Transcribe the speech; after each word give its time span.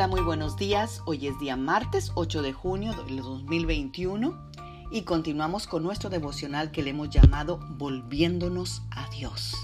Magda, 0.00 0.16
muy 0.16 0.24
buenos 0.24 0.56
días. 0.56 1.02
Hoy 1.04 1.26
es 1.26 1.38
día 1.38 1.56
martes 1.56 2.12
8 2.14 2.40
de 2.40 2.54
junio 2.54 2.94
del 2.94 3.18
2021 3.18 4.50
y 4.90 5.02
continuamos 5.02 5.66
con 5.66 5.82
nuestro 5.82 6.08
devocional 6.08 6.70
que 6.70 6.82
le 6.82 6.88
hemos 6.88 7.10
llamado 7.10 7.58
Volviéndonos 7.76 8.80
a 8.92 9.10
Dios. 9.10 9.54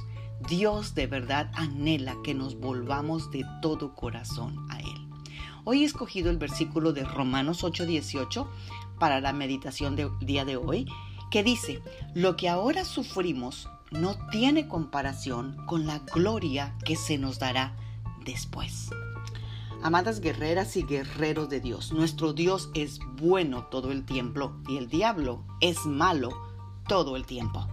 Dios 0.46 0.94
de 0.94 1.06
verdad 1.06 1.50
anhela 1.54 2.16
que 2.22 2.34
nos 2.34 2.60
volvamos 2.60 3.30
de 3.30 3.46
todo 3.62 3.94
corazón 3.94 4.66
a 4.68 4.78
Él. 4.80 5.08
Hoy 5.64 5.84
he 5.84 5.86
escogido 5.86 6.28
el 6.28 6.36
versículo 6.36 6.92
de 6.92 7.04
Romanos 7.04 7.64
8:18 7.64 8.46
para 8.98 9.22
la 9.22 9.32
meditación 9.32 9.96
del 9.96 10.10
día 10.20 10.44
de 10.44 10.58
hoy, 10.58 10.86
que 11.30 11.44
dice, 11.44 11.80
lo 12.14 12.36
que 12.36 12.50
ahora 12.50 12.84
sufrimos 12.84 13.70
no 13.90 14.18
tiene 14.30 14.68
comparación 14.68 15.56
con 15.64 15.86
la 15.86 16.00
gloria 16.00 16.76
que 16.84 16.96
se 16.96 17.16
nos 17.16 17.38
dará 17.38 17.74
después. 18.26 18.90
Amadas 19.82 20.20
guerreras 20.20 20.76
y 20.76 20.82
guerreros 20.82 21.48
de 21.48 21.60
Dios, 21.60 21.92
nuestro 21.92 22.32
Dios 22.32 22.70
es 22.74 22.98
bueno 23.16 23.64
todo 23.66 23.92
el 23.92 24.04
tiempo 24.04 24.56
y 24.68 24.78
el 24.78 24.88
diablo 24.88 25.44
es 25.60 25.86
malo 25.86 26.30
todo 26.88 27.16
el 27.16 27.26
tiempo. 27.26 27.66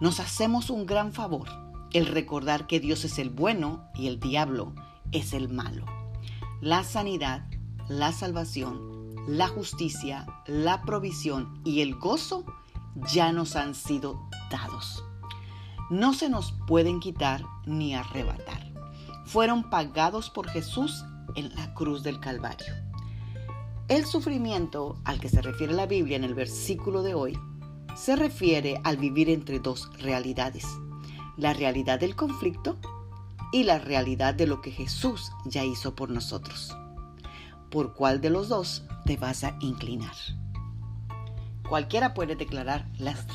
Nos 0.00 0.20
hacemos 0.20 0.68
un 0.68 0.84
gran 0.84 1.12
favor 1.12 1.48
el 1.92 2.06
recordar 2.06 2.66
que 2.66 2.80
Dios 2.80 3.04
es 3.04 3.18
el 3.18 3.30
bueno 3.30 3.88
y 3.94 4.08
el 4.08 4.20
diablo 4.20 4.74
es 5.12 5.32
el 5.32 5.48
malo. 5.48 5.86
La 6.60 6.84
sanidad, 6.84 7.46
la 7.88 8.12
salvación, 8.12 9.14
la 9.26 9.48
justicia, 9.48 10.26
la 10.46 10.82
provisión 10.82 11.60
y 11.64 11.80
el 11.80 11.94
gozo 11.94 12.44
ya 13.12 13.32
nos 13.32 13.56
han 13.56 13.74
sido 13.74 14.28
dados. 14.50 15.02
No 15.88 16.12
se 16.12 16.28
nos 16.28 16.52
pueden 16.66 17.00
quitar 17.00 17.44
ni 17.64 17.94
arrebatar. 17.94 18.65
Fueron 19.26 19.68
pagados 19.70 20.30
por 20.30 20.48
Jesús 20.48 21.04
en 21.34 21.54
la 21.54 21.74
cruz 21.74 22.02
del 22.02 22.20
Calvario. 22.20 22.72
El 23.88 24.04
sufrimiento 24.04 24.98
al 25.04 25.20
que 25.20 25.28
se 25.28 25.42
refiere 25.42 25.72
la 25.72 25.86
Biblia 25.86 26.16
en 26.16 26.24
el 26.24 26.34
versículo 26.34 27.02
de 27.02 27.14
hoy 27.14 27.38
se 27.96 28.16
refiere 28.16 28.80
al 28.84 28.96
vivir 28.96 29.30
entre 29.30 29.58
dos 29.58 29.90
realidades, 29.98 30.66
la 31.36 31.52
realidad 31.52 31.98
del 31.98 32.16
conflicto 32.16 32.78
y 33.52 33.64
la 33.64 33.78
realidad 33.78 34.34
de 34.34 34.46
lo 34.46 34.60
que 34.60 34.70
Jesús 34.70 35.32
ya 35.44 35.64
hizo 35.64 35.94
por 35.94 36.10
nosotros. 36.10 36.76
¿Por 37.70 37.94
cuál 37.94 38.20
de 38.20 38.30
los 38.30 38.48
dos 38.48 38.84
te 39.04 39.16
vas 39.16 39.44
a 39.44 39.56
inclinar? 39.60 40.14
Cualquiera 41.68 42.14
puede 42.14 42.36
declarar 42.36 42.88
las 42.98 43.26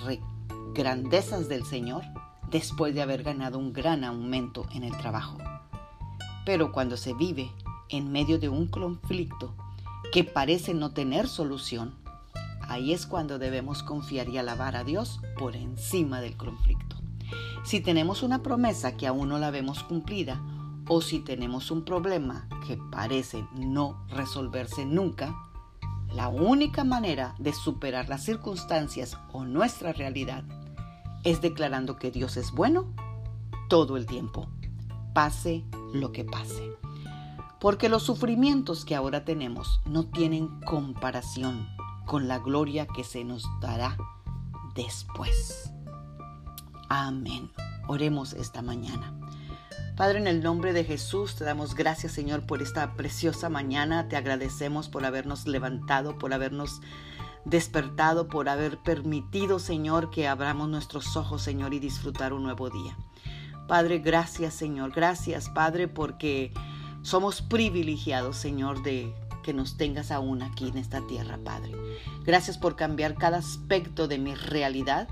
grandezas 0.73 1.49
del 1.49 1.65
Señor 1.65 2.03
después 2.49 2.93
de 2.93 3.01
haber 3.01 3.23
ganado 3.23 3.57
un 3.57 3.73
gran 3.73 4.03
aumento 4.03 4.65
en 4.73 4.83
el 4.83 4.95
trabajo. 4.97 5.37
Pero 6.45 6.71
cuando 6.71 6.97
se 6.97 7.13
vive 7.13 7.51
en 7.89 8.11
medio 8.11 8.39
de 8.39 8.49
un 8.49 8.67
conflicto 8.67 9.55
que 10.11 10.23
parece 10.23 10.73
no 10.73 10.91
tener 10.91 11.27
solución, 11.27 11.93
ahí 12.67 12.93
es 12.93 13.05
cuando 13.05 13.39
debemos 13.39 13.83
confiar 13.83 14.29
y 14.29 14.37
alabar 14.37 14.75
a 14.75 14.83
Dios 14.83 15.19
por 15.37 15.55
encima 15.55 16.21
del 16.21 16.37
conflicto. 16.37 16.97
Si 17.63 17.79
tenemos 17.79 18.23
una 18.23 18.41
promesa 18.41 18.97
que 18.97 19.07
aún 19.07 19.29
no 19.29 19.37
la 19.37 19.51
vemos 19.51 19.83
cumplida, 19.83 20.41
o 20.87 21.01
si 21.01 21.19
tenemos 21.19 21.71
un 21.71 21.85
problema 21.85 22.49
que 22.67 22.77
parece 22.91 23.45
no 23.53 24.05
resolverse 24.09 24.85
nunca, 24.85 25.35
la 26.13 26.27
única 26.27 26.83
manera 26.83 27.35
de 27.39 27.53
superar 27.53 28.09
las 28.09 28.23
circunstancias 28.25 29.17
o 29.31 29.45
nuestra 29.45 29.93
realidad 29.93 30.43
es 31.23 31.39
declarando 31.39 31.97
que 31.97 32.11
Dios 32.11 32.35
es 32.35 32.51
bueno 32.51 32.87
todo 33.69 33.95
el 33.95 34.05
tiempo, 34.05 34.49
pase 35.13 35.63
lo 35.93 36.11
que 36.11 36.23
pase. 36.23 36.75
Porque 37.59 37.89
los 37.89 38.03
sufrimientos 38.03 38.85
que 38.85 38.95
ahora 38.95 39.23
tenemos 39.23 39.81
no 39.85 40.05
tienen 40.05 40.47
comparación 40.61 41.67
con 42.05 42.27
la 42.27 42.39
gloria 42.39 42.87
que 42.87 43.03
se 43.03 43.23
nos 43.23 43.45
dará 43.61 43.97
después. 44.75 45.71
Amén. 46.89 47.51
Oremos 47.87 48.33
esta 48.33 48.61
mañana. 48.61 49.13
Padre, 49.95 50.19
en 50.19 50.27
el 50.27 50.41
nombre 50.41 50.73
de 50.73 50.83
Jesús 50.83 51.35
te 51.35 51.43
damos 51.43 51.75
gracias, 51.75 52.13
Señor, 52.13 52.45
por 52.45 52.61
esta 52.61 52.95
preciosa 52.95 53.49
mañana. 53.49 54.07
Te 54.07 54.15
agradecemos 54.15 54.89
por 54.89 55.05
habernos 55.05 55.45
levantado, 55.45 56.17
por 56.17 56.33
habernos 56.33 56.81
despertado, 57.45 58.27
por 58.27 58.49
haber 58.49 58.77
permitido, 58.79 59.59
Señor, 59.59 60.09
que 60.09 60.27
abramos 60.27 60.69
nuestros 60.69 61.15
ojos, 61.17 61.41
Señor, 61.41 61.73
y 61.73 61.79
disfrutar 61.79 62.33
un 62.33 62.43
nuevo 62.43 62.69
día. 62.69 62.97
Padre, 63.67 63.99
gracias, 63.99 64.53
Señor. 64.53 64.91
Gracias, 64.91 65.49
Padre, 65.49 65.87
porque 65.87 66.51
somos 67.01 67.41
privilegiados, 67.41 68.37
Señor, 68.37 68.83
de 68.83 69.13
que 69.43 69.53
nos 69.53 69.77
tengas 69.77 70.11
aún 70.11 70.41
aquí 70.43 70.67
en 70.67 70.77
esta 70.77 71.05
tierra, 71.07 71.39
Padre. 71.43 71.71
Gracias 72.23 72.57
por 72.57 72.75
cambiar 72.75 73.15
cada 73.15 73.37
aspecto 73.37 74.07
de 74.07 74.19
mi 74.19 74.35
realidad 74.35 75.07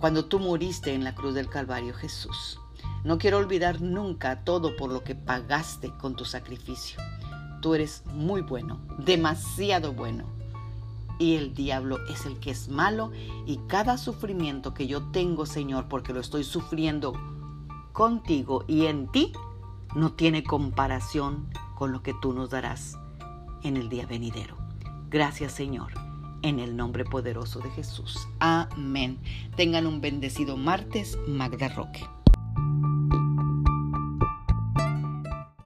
cuando 0.00 0.26
tú 0.26 0.38
moriste 0.38 0.94
en 0.94 1.04
la 1.04 1.14
cruz 1.14 1.34
del 1.34 1.48
Calvario, 1.48 1.92
Jesús. 1.94 2.60
No 3.04 3.18
quiero 3.18 3.38
olvidar 3.38 3.80
nunca 3.80 4.44
todo 4.44 4.76
por 4.76 4.92
lo 4.92 5.02
que 5.02 5.14
pagaste 5.14 5.90
con 5.98 6.14
tu 6.14 6.24
sacrificio. 6.24 7.00
Tú 7.60 7.74
eres 7.74 8.04
muy 8.12 8.42
bueno, 8.42 8.80
demasiado 8.98 9.92
bueno. 9.92 10.24
Y 11.18 11.34
el 11.34 11.52
diablo 11.52 11.98
es 12.08 12.26
el 12.26 12.38
que 12.38 12.52
es 12.52 12.68
malo 12.68 13.10
y 13.44 13.58
cada 13.66 13.98
sufrimiento 13.98 14.72
que 14.72 14.86
yo 14.86 15.02
tengo, 15.10 15.46
Señor, 15.46 15.88
porque 15.88 16.12
lo 16.12 16.20
estoy 16.20 16.44
sufriendo 16.44 17.14
contigo 17.98 18.64
y 18.68 18.86
en 18.86 19.08
ti, 19.08 19.32
no 19.96 20.12
tiene 20.12 20.44
comparación 20.44 21.48
con 21.74 21.90
lo 21.90 22.00
que 22.00 22.14
tú 22.22 22.32
nos 22.32 22.48
darás 22.48 22.96
en 23.64 23.76
el 23.76 23.88
día 23.88 24.06
venidero. 24.06 24.56
Gracias, 25.10 25.50
Señor, 25.50 25.94
en 26.42 26.60
el 26.60 26.76
nombre 26.76 27.04
poderoso 27.04 27.58
de 27.58 27.70
Jesús. 27.70 28.28
Amén. 28.38 29.18
Tengan 29.56 29.84
un 29.84 30.00
bendecido 30.00 30.56
martes, 30.56 31.18
Magda 31.26 31.70
Roque. 31.70 32.06